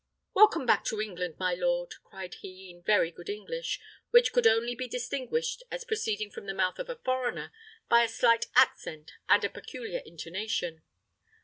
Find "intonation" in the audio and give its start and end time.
10.03-10.81